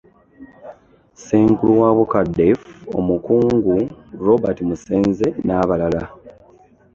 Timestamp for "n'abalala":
5.45-6.03